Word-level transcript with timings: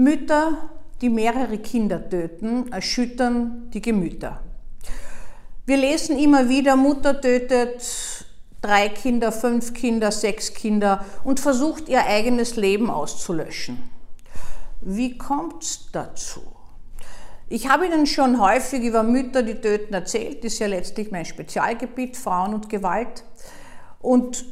Mütter, 0.00 0.70
die 1.02 1.10
mehrere 1.10 1.58
Kinder 1.58 2.08
töten, 2.08 2.72
erschüttern 2.72 3.68
die 3.74 3.82
Gemüter. 3.82 4.40
Wir 5.66 5.76
lesen 5.76 6.18
immer 6.18 6.48
wieder, 6.48 6.74
Mutter 6.74 7.20
tötet 7.20 8.24
drei 8.62 8.88
Kinder, 8.88 9.30
fünf 9.30 9.74
Kinder, 9.74 10.10
sechs 10.10 10.54
Kinder 10.54 11.04
und 11.22 11.38
versucht 11.38 11.90
ihr 11.90 12.06
eigenes 12.06 12.56
Leben 12.56 12.88
auszulöschen. 12.88 13.76
Wie 14.80 15.18
kommt 15.18 15.64
es 15.64 15.90
dazu? 15.92 16.40
Ich 17.50 17.68
habe 17.68 17.84
Ihnen 17.84 18.06
schon 18.06 18.40
häufig 18.40 18.82
über 18.82 19.02
Mütter, 19.02 19.42
die 19.42 19.56
töten, 19.56 19.92
erzählt. 19.92 20.44
Das 20.44 20.54
ist 20.54 20.60
ja 20.60 20.66
letztlich 20.66 21.10
mein 21.10 21.26
Spezialgebiet, 21.26 22.16
Frauen 22.16 22.54
und 22.54 22.70
Gewalt. 22.70 23.22
Und 24.00 24.46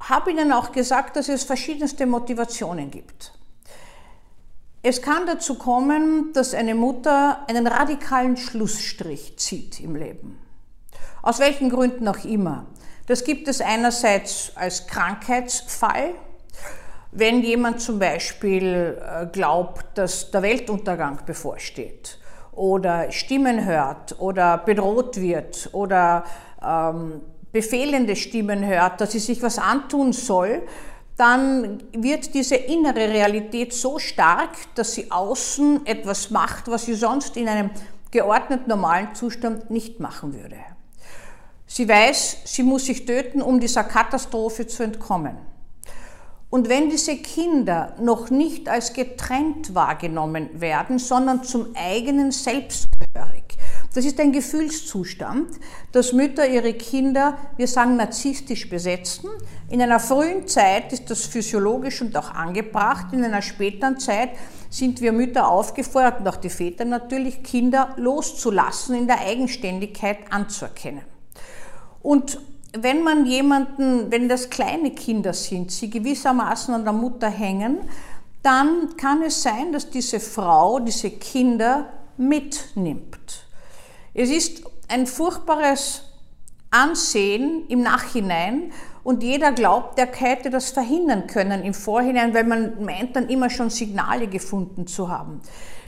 habe 0.00 0.32
Ihnen 0.32 0.50
auch 0.50 0.72
gesagt, 0.72 1.14
dass 1.14 1.28
es 1.28 1.44
verschiedenste 1.44 2.06
Motivationen 2.06 2.90
gibt. 2.90 3.39
Es 4.82 5.02
kann 5.02 5.26
dazu 5.26 5.56
kommen, 5.56 6.32
dass 6.32 6.54
eine 6.54 6.74
Mutter 6.74 7.44
einen 7.48 7.66
radikalen 7.66 8.38
Schlussstrich 8.38 9.36
zieht 9.36 9.78
im 9.80 9.94
Leben. 9.94 10.38
Aus 11.20 11.38
welchen 11.38 11.68
Gründen 11.68 12.08
auch 12.08 12.24
immer. 12.24 12.64
Das 13.06 13.24
gibt 13.24 13.46
es 13.48 13.60
einerseits 13.60 14.52
als 14.54 14.86
Krankheitsfall, 14.86 16.14
wenn 17.12 17.42
jemand 17.42 17.82
zum 17.82 17.98
Beispiel 17.98 18.98
äh, 19.02 19.26
glaubt, 19.26 19.84
dass 19.98 20.30
der 20.30 20.40
Weltuntergang 20.42 21.18
bevorsteht 21.26 22.18
oder 22.52 23.12
Stimmen 23.12 23.66
hört 23.66 24.18
oder 24.18 24.58
bedroht 24.58 25.20
wird 25.20 25.68
oder 25.72 26.24
ähm, 26.64 27.20
befehlende 27.52 28.16
Stimmen 28.16 28.64
hört, 28.64 29.00
dass 29.00 29.12
sie 29.12 29.18
sich 29.18 29.42
was 29.42 29.58
antun 29.58 30.14
soll, 30.14 30.62
dann 31.20 31.82
wird 31.92 32.32
diese 32.32 32.56
innere 32.56 33.10
Realität 33.10 33.74
so 33.74 33.98
stark, 33.98 34.56
dass 34.74 34.94
sie 34.94 35.10
außen 35.10 35.84
etwas 35.84 36.30
macht, 36.30 36.68
was 36.68 36.86
sie 36.86 36.94
sonst 36.94 37.36
in 37.36 37.46
einem 37.46 37.68
geordnet 38.10 38.66
normalen 38.66 39.14
Zustand 39.14 39.70
nicht 39.70 40.00
machen 40.00 40.32
würde. 40.32 40.56
Sie 41.66 41.86
weiß, 41.86 42.38
sie 42.44 42.62
muss 42.62 42.86
sich 42.86 43.04
töten, 43.04 43.42
um 43.42 43.60
dieser 43.60 43.84
Katastrophe 43.84 44.66
zu 44.66 44.82
entkommen. 44.82 45.36
Und 46.48 46.70
wenn 46.70 46.88
diese 46.88 47.16
Kinder 47.18 47.94
noch 48.00 48.30
nicht 48.30 48.70
als 48.70 48.94
getrennt 48.94 49.74
wahrgenommen 49.74 50.48
werden, 50.58 50.98
sondern 50.98 51.44
zum 51.44 51.76
eigenen 51.76 52.32
Selbst 52.32 52.88
gehörig, 52.98 53.49
das 53.92 54.04
ist 54.04 54.20
ein 54.20 54.30
Gefühlszustand, 54.30 55.48
dass 55.90 56.12
Mütter 56.12 56.46
ihre 56.46 56.74
Kinder, 56.74 57.38
wir 57.56 57.66
sagen, 57.66 57.96
narzisstisch 57.96 58.68
besetzen. 58.68 59.28
In 59.68 59.82
einer 59.82 59.98
frühen 59.98 60.46
Zeit 60.46 60.92
ist 60.92 61.10
das 61.10 61.26
physiologisch 61.26 62.00
und 62.00 62.16
auch 62.16 62.30
angebracht. 62.30 63.12
In 63.12 63.24
einer 63.24 63.42
späteren 63.42 63.98
Zeit 63.98 64.30
sind 64.70 65.00
wir 65.00 65.10
Mütter 65.10 65.48
aufgefordert 65.48 66.20
und 66.20 66.28
auch 66.28 66.36
die 66.36 66.50
Väter 66.50 66.84
natürlich, 66.84 67.42
Kinder 67.42 67.94
loszulassen, 67.96 68.94
in 68.94 69.06
der 69.08 69.20
Eigenständigkeit 69.20 70.18
anzuerkennen. 70.30 71.02
Und 72.00 72.38
wenn 72.78 73.02
man 73.02 73.26
jemanden, 73.26 74.12
wenn 74.12 74.28
das 74.28 74.48
kleine 74.48 74.92
Kinder 74.92 75.32
sind, 75.32 75.72
sie 75.72 75.90
gewissermaßen 75.90 76.72
an 76.72 76.84
der 76.84 76.92
Mutter 76.92 77.28
hängen, 77.28 77.78
dann 78.44 78.96
kann 78.96 79.22
es 79.22 79.42
sein, 79.42 79.72
dass 79.72 79.90
diese 79.90 80.20
Frau 80.20 80.78
diese 80.78 81.10
Kinder 81.10 81.86
mitnimmt. 82.16 83.49
Es 84.14 84.30
ist 84.30 84.62
ein 84.88 85.06
furchtbares 85.06 86.02
Ansehen 86.70 87.66
im 87.68 87.82
Nachhinein 87.82 88.72
und 89.02 89.22
jeder 89.22 89.52
glaubt, 89.52 89.98
er 89.98 90.08
hätte 90.12 90.50
das 90.50 90.70
verhindern 90.70 91.26
können 91.26 91.62
im 91.64 91.74
Vorhinein, 91.74 92.34
weil 92.34 92.44
man 92.44 92.84
meint 92.84 93.16
dann 93.16 93.28
immer 93.28 93.50
schon 93.50 93.70
Signale 93.70 94.26
gefunden 94.26 94.86
zu 94.86 95.08
haben. 95.08 95.40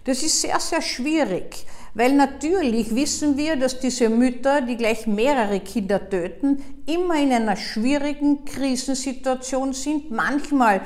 Das 0.05 0.23
ist 0.23 0.41
sehr, 0.41 0.59
sehr 0.59 0.83
schwierig, 0.83 1.65
weil 1.95 2.15
natürlich 2.15 2.95
wissen 2.95 3.37
wir, 3.37 3.57
dass 3.57 3.79
diese 3.79 4.09
Mütter, 4.09 4.63
die 4.63 4.77
gleich 4.77 5.07
mehrere 5.07 5.61
Kinder 5.61 6.09
töten, 6.09 6.65
immer 6.87 7.15
in 7.21 7.33
einer 7.33 7.57
schwierigen 7.57 8.45
Krisensituation 8.45 9.73
sind, 9.73 10.11
manchmal 10.11 10.81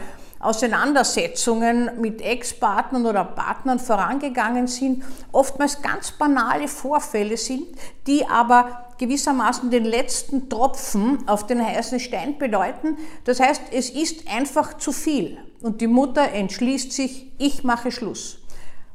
Auseinandersetzungen 0.47 1.91
mit 2.01 2.23
Ex-Partnern 2.23 3.05
oder 3.05 3.25
Partnern 3.25 3.79
vorangegangen 3.79 4.69
sind, 4.69 5.03
oftmals 5.33 5.83
ganz 5.83 6.13
banale 6.13 6.69
Vorfälle 6.69 7.37
sind, 7.37 7.67
die 8.07 8.25
aber 8.27 8.87
gewissermaßen 8.99 9.71
den 9.71 9.85
letzten 9.85 10.49
Tropfen 10.49 11.29
auf 11.29 11.47
den 11.47 11.65
heißen 11.65 12.01
Stein 12.01 12.39
bedeuten. 12.39 12.97
Das 13.25 13.41
heißt, 13.41 13.63
es 13.73 13.91
ist 13.91 14.29
einfach 14.33 14.75
zu 14.79 14.93
viel 14.93 15.39
und 15.63 15.81
die 15.81 15.87
Mutter 15.87 16.33
entschließt 16.33 16.93
sich, 16.93 17.33
ich 17.39 17.65
mache 17.65 17.91
Schluss. 17.91 18.39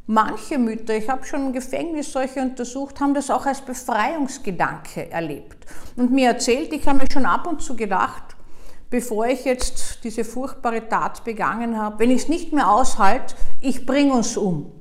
Manche 0.08 0.58
Mütter, 0.58 0.96
ich 0.96 1.10
habe 1.10 1.26
schon 1.26 1.48
im 1.48 1.54
Gefängnis 1.54 2.12
solche 2.12 2.42
untersucht, 2.42 3.00
haben 3.00 3.14
das 3.14 3.30
auch 3.30 3.46
als 3.46 3.62
Befreiungsgedanke 3.62 5.12
erlebt 5.12 5.66
und 5.96 6.12
mir 6.12 6.30
erzählt, 6.30 6.74
ich 6.74 6.88
habe 6.88 7.00
mir 7.00 7.12
schon 7.12 7.26
ab 7.26 7.46
und 7.48 7.62
zu 7.62 7.76
gedacht, 7.76 8.36
bevor 8.92 9.26
ich 9.26 9.46
jetzt 9.46 10.04
diese 10.04 10.24
furchtbare 10.24 10.88
Tat 10.88 11.24
begangen 11.24 11.80
habe, 11.80 12.00
wenn 12.00 12.12
ich 12.12 12.24
es 12.24 12.30
nicht 12.30 12.54
mehr 12.54 12.70
aushalte, 12.70 13.34
ich 13.62 13.86
bringe 13.88 14.14
uns 14.14 14.38
um. 14.38 14.72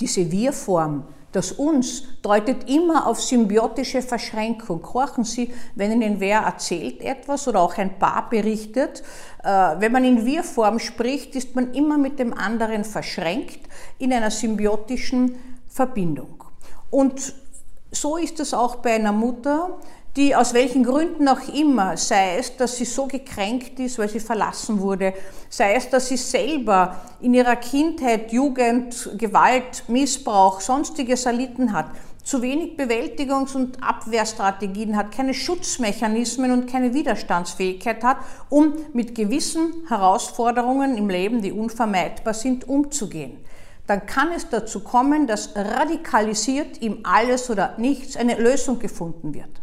Diese 0.00 0.32
Wir-Form, 0.32 1.04
das 1.30 1.52
Uns, 1.52 2.04
deutet 2.22 2.68
immer 2.68 3.06
auf 3.06 3.20
symbiotische 3.20 4.02
Verschränkung. 4.02 4.82
Horchen 4.92 5.24
Sie, 5.24 5.52
wenn 5.74 5.92
Ihnen 5.92 6.20
wer 6.20 6.40
erzählt 6.40 7.02
etwas 7.02 7.46
oder 7.46 7.60
auch 7.60 7.76
ein 7.76 7.98
Paar 7.98 8.28
berichtet, 8.28 9.02
äh, 9.44 9.48
wenn 9.48 9.92
man 9.92 10.04
in 10.04 10.24
Wir-Form 10.24 10.78
spricht, 10.78 11.36
ist 11.36 11.54
man 11.54 11.72
immer 11.74 11.98
mit 11.98 12.18
dem 12.18 12.34
anderen 12.34 12.84
verschränkt 12.84 13.60
in 13.98 14.12
einer 14.12 14.30
symbiotischen 14.30 15.36
Verbindung. 15.68 16.44
Und 16.90 17.34
so 17.90 18.16
ist 18.16 18.40
es 18.40 18.54
auch 18.54 18.76
bei 18.76 18.94
einer 18.94 19.12
Mutter, 19.12 19.78
die 20.16 20.36
aus 20.36 20.52
welchen 20.52 20.84
Gründen 20.84 21.26
auch 21.26 21.48
immer, 21.48 21.96
sei 21.96 22.36
es, 22.36 22.56
dass 22.56 22.76
sie 22.76 22.84
so 22.84 23.06
gekränkt 23.06 23.80
ist, 23.80 23.98
weil 23.98 24.10
sie 24.10 24.20
verlassen 24.20 24.80
wurde, 24.80 25.14
sei 25.48 25.74
es, 25.74 25.88
dass 25.88 26.08
sie 26.08 26.18
selber 26.18 27.00
in 27.20 27.32
ihrer 27.32 27.56
Kindheit 27.56 28.30
Jugend, 28.30 29.10
Gewalt, 29.16 29.84
Missbrauch, 29.88 30.60
sonstiges 30.60 31.24
erlitten 31.24 31.72
hat, 31.72 31.86
zu 32.22 32.42
wenig 32.42 32.76
Bewältigungs- 32.78 33.56
und 33.56 33.82
Abwehrstrategien 33.82 34.96
hat, 34.96 35.12
keine 35.12 35.34
Schutzmechanismen 35.34 36.52
und 36.52 36.70
keine 36.70 36.92
Widerstandsfähigkeit 36.94 38.04
hat, 38.04 38.18
um 38.50 38.74
mit 38.92 39.14
gewissen 39.14 39.86
Herausforderungen 39.88 40.96
im 40.96 41.08
Leben, 41.08 41.40
die 41.42 41.52
unvermeidbar 41.52 42.34
sind, 42.34 42.68
umzugehen. 42.68 43.38
Dann 43.86 44.06
kann 44.06 44.30
es 44.30 44.48
dazu 44.48 44.80
kommen, 44.80 45.26
dass 45.26 45.56
radikalisiert 45.56 46.80
ihm 46.80 47.00
alles 47.02 47.50
oder 47.50 47.74
nichts 47.78 48.16
eine 48.16 48.36
Lösung 48.38 48.78
gefunden 48.78 49.34
wird. 49.34 49.61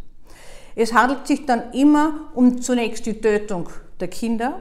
Es 0.82 0.94
handelt 0.94 1.26
sich 1.26 1.44
dann 1.44 1.72
immer 1.72 2.30
um 2.34 2.62
zunächst 2.62 3.04
die 3.04 3.20
Tötung 3.20 3.68
der 4.00 4.08
Kinder. 4.08 4.60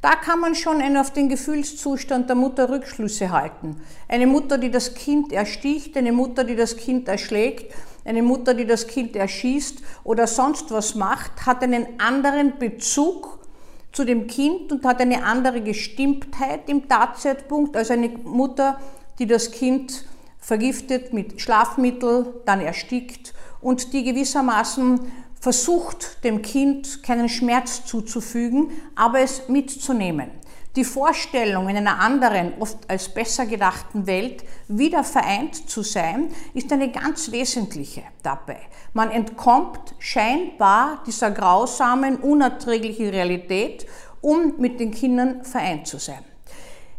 Da 0.00 0.12
kann 0.12 0.40
man 0.40 0.54
schon 0.54 0.80
auf 0.96 1.10
den 1.10 1.28
Gefühlszustand 1.28 2.30
der 2.30 2.36
Mutter 2.36 2.70
Rückschlüsse 2.70 3.30
halten. 3.30 3.76
Eine 4.08 4.26
Mutter, 4.26 4.56
die 4.56 4.70
das 4.70 4.94
Kind 4.94 5.30
ersticht, 5.30 5.94
eine 5.98 6.10
Mutter, 6.10 6.44
die 6.44 6.56
das 6.56 6.78
Kind 6.78 7.06
erschlägt, 7.06 7.74
eine 8.06 8.22
Mutter, 8.22 8.54
die 8.54 8.64
das 8.64 8.86
Kind 8.86 9.14
erschießt 9.14 9.82
oder 10.04 10.26
sonst 10.26 10.70
was 10.70 10.94
macht, 10.94 11.44
hat 11.44 11.62
einen 11.62 12.00
anderen 12.00 12.58
Bezug 12.58 13.38
zu 13.92 14.06
dem 14.06 14.28
Kind 14.28 14.72
und 14.72 14.86
hat 14.86 15.02
eine 15.02 15.22
andere 15.22 15.60
Gestimmtheit 15.60 16.66
im 16.70 16.88
Tatzeitpunkt 16.88 17.76
als 17.76 17.90
eine 17.90 18.08
Mutter, 18.08 18.80
die 19.18 19.26
das 19.26 19.50
Kind 19.50 20.06
vergiftet 20.38 21.12
mit 21.12 21.42
Schlafmittel, 21.42 22.40
dann 22.46 22.62
erstickt 22.62 23.34
und 23.60 23.92
die 23.92 24.02
gewissermaßen 24.02 25.12
versucht 25.42 26.22
dem 26.22 26.40
Kind 26.40 27.02
keinen 27.02 27.28
Schmerz 27.28 27.84
zuzufügen, 27.84 28.70
aber 28.94 29.18
es 29.18 29.48
mitzunehmen. 29.48 30.30
Die 30.76 30.84
Vorstellung, 30.84 31.68
in 31.68 31.76
einer 31.78 31.98
anderen, 31.98 32.52
oft 32.60 32.88
als 32.88 33.08
besser 33.08 33.46
gedachten 33.46 34.06
Welt 34.06 34.44
wieder 34.68 35.02
vereint 35.02 35.68
zu 35.68 35.82
sein, 35.82 36.28
ist 36.54 36.72
eine 36.72 36.92
ganz 36.92 37.32
wesentliche 37.32 38.04
dabei. 38.22 38.58
Man 38.92 39.10
entkommt 39.10 39.80
scheinbar 39.98 41.02
dieser 41.08 41.32
grausamen, 41.32 42.18
unerträglichen 42.18 43.08
Realität, 43.08 43.84
um 44.20 44.54
mit 44.58 44.78
den 44.78 44.92
Kindern 44.92 45.44
vereint 45.44 45.88
zu 45.88 45.98
sein. 45.98 46.24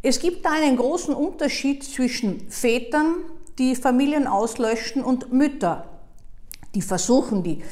Es 0.01 0.19
gibt 0.19 0.43
da 0.43 0.51
einen 0.51 0.75
großen 0.75 1.13
Unterschied 1.13 1.81
zwischen 1.85 2.49
Vätern, 2.49 3.15
die 3.57 3.73
Familien 3.77 4.27
auslöschen, 4.27 5.01
und 5.01 5.31
Mütter, 5.31 5.85
die 6.75 6.81
versuchen, 6.81 7.41
die 7.41 7.63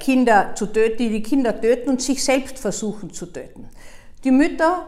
Kinder 0.00 0.52
zu 0.54 0.66
töten, 0.66 0.98
die 0.98 1.10
die 1.10 1.22
Kinder 1.22 1.60
töten 1.60 1.90
und 1.90 2.00
sich 2.00 2.24
selbst 2.24 2.58
versuchen 2.58 3.12
zu 3.12 3.26
töten. 3.26 3.68
Die 4.24 4.30
Mütter 4.30 4.86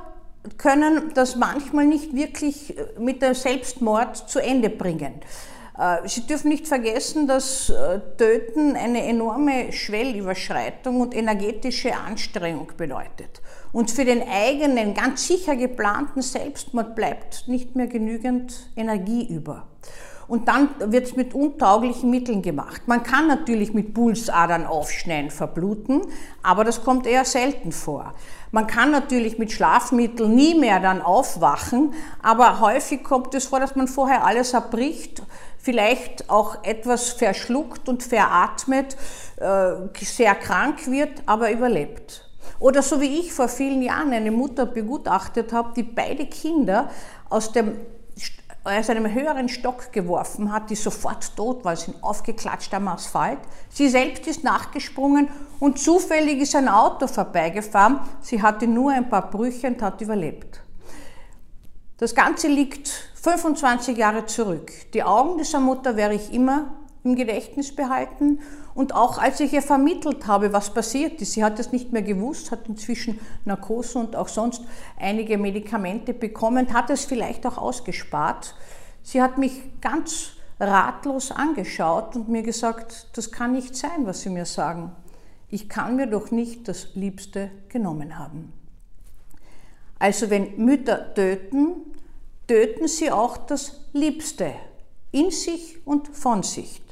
können 0.57 1.13
das 1.15 1.37
manchmal 1.37 1.87
nicht 1.87 2.15
wirklich 2.15 2.77
äh, 2.77 2.85
mit 2.99 3.23
dem 3.23 3.35
Selbstmord 3.35 4.17
zu 4.17 4.39
Ende 4.41 4.71
bringen. 4.71 5.15
Äh, 5.79 6.09
Sie 6.09 6.23
dürfen 6.27 6.49
nicht 6.49 6.67
vergessen, 6.67 7.27
dass 7.27 7.71
äh, 7.71 8.01
Töten 8.17 8.77
eine 8.77 9.05
enorme 9.05 9.73
Schwellüberschreitung 9.73 11.01
und 11.01 11.15
energetische 11.15 11.95
Anstrengung 11.95 12.73
bedeutet. 12.77 13.43
Und 13.73 13.91
für 13.91 14.05
den 14.05 14.23
eigenen, 14.27 14.95
ganz 14.95 15.27
sicher 15.27 15.57
geplanten 15.57 16.23
Selbstmord 16.23 16.95
bleibt 16.95 17.45
nicht 17.49 17.77
mehr 17.77 17.87
genügend 17.87 18.71
Energie 18.77 19.27
über. 19.29 19.69
Und 20.29 20.47
dann 20.47 20.69
wird 20.79 21.07
es 21.07 21.17
mit 21.17 21.35
untauglichen 21.35 22.11
Mitteln 22.11 22.43
gemacht. 22.43 22.83
Man 22.87 23.03
kann 23.03 23.27
natürlich 23.27 23.73
mit 23.73 23.95
Pulsadern 23.95 24.67
aufschneiden, 24.67 25.31
verbluten, 25.31 26.03
aber 26.43 26.65
das 26.65 26.85
kommt 26.85 27.07
eher 27.07 27.25
selten 27.25 27.73
vor. 27.73 28.13
Man 28.51 28.67
kann 28.67 28.91
natürlich 28.91 29.39
mit 29.39 29.53
Schlafmitteln 29.53 30.35
nie 30.35 30.55
mehr 30.55 30.81
dann 30.81 31.01
aufwachen, 31.01 31.95
aber 32.23 32.61
häufig 32.61 33.03
kommt 33.03 33.35
es 33.35 33.47
vor, 33.47 33.59
dass 33.59 33.75
man 33.75 33.89
vorher 33.89 34.25
alles 34.25 34.53
erbricht, 34.53 35.23
vielleicht 35.57 36.29
auch 36.29 36.63
etwas 36.63 37.09
verschluckt 37.09 37.89
und 37.89 38.03
veratmet, 38.03 38.99
äh, 39.37 40.05
sehr 40.05 40.35
krank 40.35 40.91
wird, 40.91 41.23
aber 41.25 41.51
überlebt. 41.51 42.29
Oder 42.61 42.83
so 42.83 43.01
wie 43.01 43.21
ich 43.21 43.33
vor 43.33 43.49
vielen 43.49 43.83
Jahren 43.83 44.13
eine 44.13 44.31
Mutter 44.31 44.67
begutachtet 44.67 45.53
habe, 45.53 45.73
die 45.75 45.85
beide 45.85 46.27
Kinder 46.27 46.91
aus 47.31 47.53
dem 47.53 47.77
aus 48.69 48.91
einem 48.91 49.13
höheren 49.13 49.49
Stock 49.49 49.93
geworfen 49.93 50.53
hat, 50.53 50.71
die 50.71 50.75
sofort 50.75 51.35
tot 51.37 51.65
war, 51.65 51.77
sind 51.77 52.03
aufgeklatscht 52.03 52.73
am 52.75 52.89
Asphalt. 52.89 53.39
Sie 53.71 53.89
selbst 53.89 54.27
ist 54.27 54.45
nachgesprungen 54.45 55.29
und 55.61 55.79
zufällig 55.79 56.41
ist 56.41 56.55
ein 56.55 56.69
Auto 56.69 57.07
vorbeigefahren. 57.07 58.01
Sie 58.21 58.43
hatte 58.43 58.67
nur 58.67 58.93
ein 58.93 59.09
paar 59.09 59.31
Brüche 59.31 59.69
und 59.69 59.83
hat 59.83 60.01
überlebt. 60.01 60.61
Das 61.97 62.15
Ganze 62.15 62.49
liegt 62.49 62.89
25 63.15 63.97
Jahre 63.97 64.27
zurück. 64.27 64.71
Die 64.95 65.03
Augen 65.03 65.39
dieser 65.39 65.61
Mutter 65.61 65.97
werde 65.97 66.15
ich 66.15 66.33
immer 66.33 66.75
im 67.05 67.17
Gedächtnis 67.17 67.75
behalten. 67.75 68.41
Und 68.75 68.95
auch 68.95 69.19
als 69.19 69.41
ich 69.41 69.53
ihr 69.53 69.63
vermittelt 69.63 70.27
habe, 70.27 70.53
was 70.53 70.73
passiert 70.73 71.21
ist, 71.21 71.33
sie 71.33 71.45
hat 71.45 71.59
es 71.59 71.73
nicht 71.73 71.93
mehr 71.93 72.03
gewusst, 72.03 72.51
hat 72.51 72.69
inzwischen 72.69 73.19
Narkose 73.45 73.99
und 73.99 74.17
auch 74.17 74.29
sonst 74.29 74.63
einige 74.99 75.39
Medikamente 75.39 76.15
bekommen, 76.15 76.73
hat 76.73 76.91
es 76.91 77.05
vielleicht 77.05 77.47
auch 77.47 77.59
ausgespart. 77.59 78.55
Sie 79.03 79.23
hat 79.23 79.39
mich 79.39 79.63
ganz 79.81 80.33
ratlos 80.61 81.31
angeschaut 81.31 82.17
und 82.17 82.29
mir 82.29 82.43
gesagt, 82.43 83.09
das 83.15 83.31
kann 83.31 83.53
nicht 83.53 83.77
sein, 83.77 84.07
was 84.07 84.23
Sie 84.23 84.31
mir 84.31 84.45
sagen. 84.45 84.93
Ich 85.51 85.69
kann 85.69 85.97
mir 85.97 86.07
doch 86.07 86.31
nicht 86.31 86.69
das 86.69 86.95
Liebste 86.95 87.51
genommen 87.69 88.19
haben. 88.19 88.53
Also 89.99 90.31
wenn 90.31 90.57
Mütter 90.65 91.15
töten, 91.15 91.75
töten 92.47 92.87
sie 92.87 93.11
auch 93.11 93.37
das 93.37 93.89
Liebste 93.93 94.55
in 95.11 95.31
sich 95.31 95.87
und 95.87 96.09
von 96.09 96.43
sich. 96.43 96.83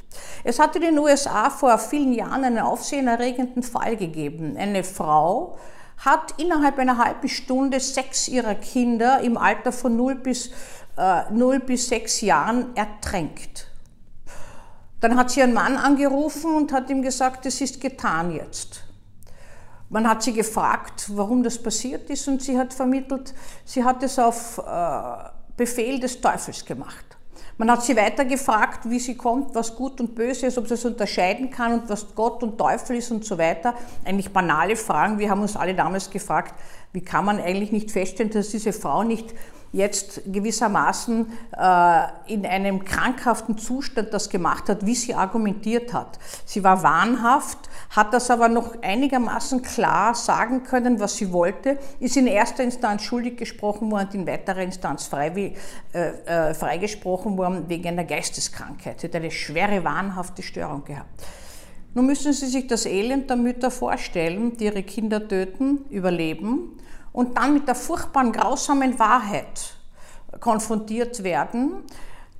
Es 0.44 0.58
hat 0.58 0.76
in 0.76 0.82
den 0.82 0.98
USA 0.98 1.50
vor 1.50 1.78
vielen 1.78 2.12
Jahren 2.12 2.44
einen 2.44 2.58
aufsehenerregenden 2.58 3.62
Fall 3.62 3.96
gegeben. 3.96 4.56
Eine 4.56 4.84
Frau 4.84 5.56
hat 5.98 6.34
innerhalb 6.38 6.78
einer 6.78 6.98
halben 6.98 7.28
Stunde 7.28 7.80
sechs 7.80 8.28
ihrer 8.28 8.54
Kinder 8.54 9.20
im 9.20 9.36
Alter 9.36 9.72
von 9.72 9.96
0 9.96 10.16
bis, 10.16 10.50
äh, 10.96 11.30
0 11.30 11.60
bis 11.60 11.88
6 11.88 12.20
Jahren 12.20 12.76
ertränkt. 12.76 13.68
Dann 15.00 15.16
hat 15.16 15.30
sie 15.30 15.40
ihren 15.40 15.54
Mann 15.54 15.76
angerufen 15.76 16.54
und 16.54 16.72
hat 16.72 16.90
ihm 16.90 17.02
gesagt, 17.02 17.46
es 17.46 17.60
ist 17.60 17.80
getan 17.80 18.32
jetzt. 18.32 18.82
Man 19.88 20.08
hat 20.08 20.22
sie 20.22 20.32
gefragt, 20.32 21.10
warum 21.14 21.42
das 21.42 21.62
passiert 21.62 22.10
ist 22.10 22.26
und 22.26 22.42
sie 22.42 22.58
hat 22.58 22.74
vermittelt, 22.74 23.34
sie 23.64 23.84
hat 23.84 24.02
es 24.02 24.18
auf 24.18 24.58
äh, 24.58 25.30
Befehl 25.56 26.00
des 26.00 26.20
Teufels 26.20 26.64
gemacht. 26.64 27.15
Man 27.58 27.70
hat 27.70 27.82
sie 27.82 27.96
weiter 27.96 28.26
gefragt, 28.26 28.80
wie 28.90 28.98
sie 28.98 29.16
kommt, 29.16 29.54
was 29.54 29.76
gut 29.76 29.98
und 30.00 30.14
böse 30.14 30.46
ist, 30.46 30.58
ob 30.58 30.68
sie 30.68 30.74
es 30.74 30.84
unterscheiden 30.84 31.50
kann 31.50 31.72
und 31.72 31.88
was 31.88 32.14
Gott 32.14 32.42
und 32.42 32.58
Teufel 32.58 32.96
ist 32.96 33.10
und 33.10 33.24
so 33.24 33.38
weiter. 33.38 33.74
Eigentlich 34.04 34.30
banale 34.30 34.76
Fragen. 34.76 35.18
Wir 35.18 35.30
haben 35.30 35.40
uns 35.40 35.56
alle 35.56 35.74
damals 35.74 36.10
gefragt, 36.10 36.54
wie 36.92 37.00
kann 37.00 37.24
man 37.24 37.40
eigentlich 37.40 37.72
nicht 37.72 37.90
feststellen, 37.90 38.30
dass 38.30 38.50
diese 38.50 38.74
Frau 38.74 39.04
nicht 39.04 39.32
jetzt 39.72 40.22
gewissermaßen 40.26 41.26
äh, 41.56 42.32
in 42.32 42.46
einem 42.46 42.84
krankhaften 42.84 43.58
Zustand 43.58 44.12
das 44.12 44.30
gemacht 44.30 44.68
hat, 44.68 44.86
wie 44.86 44.94
sie 44.94 45.14
argumentiert 45.14 45.92
hat. 45.92 46.18
Sie 46.44 46.64
war 46.64 46.82
wahnhaft, 46.82 47.58
hat 47.90 48.14
das 48.14 48.30
aber 48.30 48.48
noch 48.48 48.82
einigermaßen 48.82 49.62
klar 49.62 50.14
sagen 50.14 50.62
können, 50.64 51.00
was 51.00 51.16
sie 51.16 51.32
wollte, 51.32 51.78
ist 52.00 52.16
in 52.16 52.26
erster 52.26 52.64
Instanz 52.64 53.02
schuldig 53.02 53.36
gesprochen 53.36 53.90
worden 53.90 54.20
in 54.20 54.26
weiterer 54.26 54.62
Instanz 54.62 55.06
frei, 55.06 55.54
äh, 55.92 55.98
äh, 55.98 56.54
freigesprochen 56.54 57.36
worden 57.36 57.64
wegen 57.68 57.88
einer 57.88 58.04
Geisteskrankheit. 58.04 59.00
Sie 59.00 59.08
hat 59.08 59.16
eine 59.16 59.30
schwere 59.30 59.84
wahnhafte 59.84 60.42
Störung 60.42 60.84
gehabt. 60.84 61.10
Nun 61.94 62.06
müssen 62.06 62.34
Sie 62.34 62.46
sich 62.46 62.66
das 62.66 62.84
Elend 62.84 63.30
der 63.30 63.36
Mütter 63.36 63.70
vorstellen, 63.70 64.56
die 64.58 64.64
ihre 64.64 64.82
Kinder 64.82 65.26
töten, 65.26 65.86
überleben 65.88 66.78
und 67.16 67.38
dann 67.38 67.54
mit 67.54 67.66
der 67.66 67.74
furchtbaren, 67.74 68.30
grausamen 68.30 68.98
Wahrheit 68.98 69.74
konfrontiert 70.38 71.24
werden, 71.24 71.82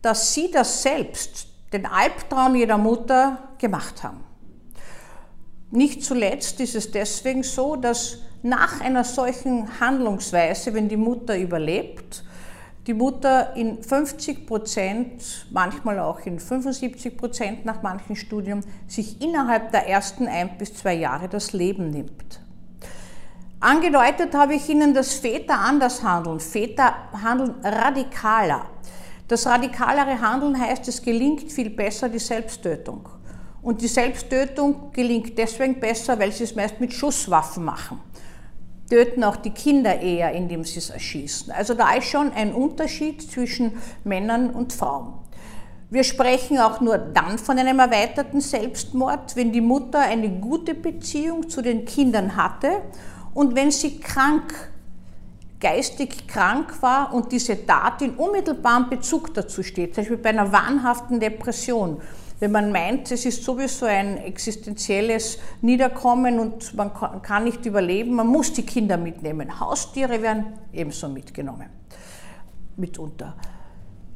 dass 0.03 0.35
sie 0.35 0.51
das 0.51 0.83
selbst, 0.83 1.49
den 1.73 1.87
Albtraum 1.87 2.55
jeder 2.55 2.77
Mutter, 2.77 3.39
gemacht 3.57 4.03
haben. 4.03 4.23
Nicht 5.71 6.05
zuletzt 6.05 6.61
ist 6.61 6.75
es 6.75 6.91
deswegen 6.91 7.43
so, 7.43 7.77
dass 7.77 8.19
nach 8.43 8.83
einer 8.83 9.03
solchen 9.03 9.81
Handlungsweise, 9.81 10.75
wenn 10.75 10.91
die 10.91 10.99
Mutter 10.99 11.39
überlebt, 11.39 12.23
die 12.87 12.93
Mutter 12.93 13.57
in 13.57 13.83
50 13.83 14.47
Prozent, 14.47 15.47
manchmal 15.51 15.99
auch 16.01 16.21
in 16.27 16.39
75 16.39 17.17
Prozent 17.17 17.65
nach 17.65 17.83
manchen 17.83 18.15
Studien, 18.15 18.63
sich 18.87 19.23
innerhalb 19.23 19.73
der 19.73 19.89
ersten 19.89 20.29
ein 20.29 20.59
bis 20.59 20.75
zwei 20.75 20.95
Jahre 20.95 21.31
das 21.31 21.55
Leben 21.55 21.89
nimmt. 21.89 22.26
Angedeutet 23.67 24.33
habe 24.33 24.55
ich 24.55 24.69
Ihnen, 24.69 24.95
dass 24.95 25.15
Väter 25.15 25.59
anders 25.59 26.01
handeln. 26.01 26.39
Väter 26.39 26.95
handeln 27.21 27.53
radikaler. 27.65 28.65
Das 29.27 29.45
radikalere 29.45 30.21
Handeln 30.21 30.57
heißt, 30.57 30.87
es 30.87 31.03
gelingt 31.03 31.51
viel 31.51 31.71
besser 31.71 32.09
die 32.09 32.21
Selbsttötung. 32.21 33.09
Und 33.63 33.83
die 33.83 33.89
Selbsttötung 33.89 34.93
gelingt 34.93 35.37
deswegen 35.37 35.81
besser, 35.81 36.17
weil 36.17 36.31
sie 36.31 36.45
es 36.45 36.55
meist 36.55 36.81
mit 36.81 36.93
Schusswaffen 36.93 37.65
machen. 37.65 37.99
Töten 38.89 39.25
auch 39.25 39.35
die 39.35 39.51
Kinder 39.51 39.99
eher, 39.99 40.31
indem 40.31 40.63
sie 40.63 40.79
es 40.79 40.91
erschießen. 40.91 41.51
Also 41.51 41.75
da 41.75 41.93
ist 41.95 42.07
schon 42.07 42.31
ein 42.35 42.55
Unterschied 42.55 43.21
zwischen 43.21 43.73
Männern 44.05 44.51
und 44.51 44.73
Frauen. 44.75 45.15
Wir 45.91 46.05
sprechen 46.05 46.61
auch 46.61 46.81
nur 46.81 46.99
dann 46.99 47.37
von 47.37 47.59
einem 47.59 47.81
erweiterten 47.81 48.41
Selbstmord, 48.41 49.35
wenn 49.35 49.51
die 49.51 49.61
Mutter 49.61 49.99
eine 49.99 50.29
gute 50.29 50.75
Beziehung 50.75 51.49
zu 51.49 51.63
den 51.63 51.85
Kindern 51.85 52.37
hatte 52.37 52.83
und 53.37 53.55
wenn 53.55 53.71
sie 53.71 54.01
krank, 54.01 54.55
geistig 55.61 56.27
krank 56.27 56.81
war 56.81 57.13
und 57.13 57.31
diese 57.31 57.67
Tat 57.67 58.01
in 58.01 58.15
unmittelbarem 58.15 58.89
Bezug 58.89 59.35
dazu 59.35 59.63
steht, 59.63 59.95
zum 59.95 60.05
Beispiel 60.05 60.17
bei 60.17 60.31
einer 60.31 60.51
wahnhaften 60.51 61.21
Depression, 61.21 62.01
wenn 62.41 62.51
man 62.51 62.73
meint, 62.73 63.11
es 63.13 63.27
ist 63.27 63.45
sowieso 63.45 63.85
ein 63.85 64.17
existenzielles 64.17 65.39
Niederkommen 65.61 66.39
und 66.39 66.75
man 66.75 66.91
kann 67.21 67.45
nicht 67.45 67.67
überleben, 67.67 68.15
man 68.15 68.27
muss 68.27 68.55
die 68.55 68.65
Kinder 68.65 68.97
mitnehmen. 68.97 69.61
Haustiere 69.61 70.23
werden 70.23 70.55
ebenso 70.73 71.07
mitgenommen, 71.07 71.69
mitunter. 72.79 73.37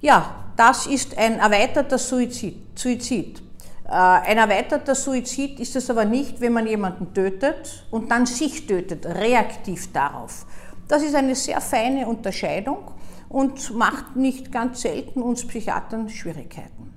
Ja, 0.01 0.47
das 0.57 0.87
ist 0.87 1.19
ein 1.19 1.41
erweiterter 1.41 1.99
Suizid. 1.99 2.57
Suizid. 2.75 3.43
Äh, 3.91 3.95
ein 3.95 4.39
erweiterter 4.39 4.95
Suizid 4.95 5.59
ist 5.59 5.75
es 5.75 5.91
aber 5.91 6.05
nicht, 6.05 6.41
wenn 6.41 6.53
man 6.53 6.67
jemanden 6.67 7.13
tötet 7.13 7.85
und 7.91 8.11
dann 8.11 8.25
sich 8.25 8.67
tötet, 8.67 9.05
reaktiv 9.05 9.93
darauf. 9.93 10.47
Das 10.87 11.03
ist 11.03 11.15
eine 11.17 11.35
sehr 11.35 11.61
feine 11.61 12.07
Unterscheidung 12.07 12.93
und 13.29 13.75
macht 13.75 14.15
nicht 14.15 14.53
ganz 14.53 14.83
selten 14.83 15.23
uns 15.23 15.45
Psychiatern 15.47 16.09
Schwierigkeiten. 16.09 16.95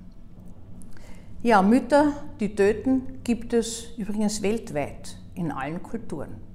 Ja, 1.41 1.61
Mütter, 1.61 2.13
die 2.39 2.55
töten, 2.55 3.19
gibt 3.23 3.53
es 3.53 3.97
übrigens 3.97 4.41
weltweit 4.43 5.17
in 5.35 5.51
allen 5.51 5.81
Kulturen. 5.81 6.52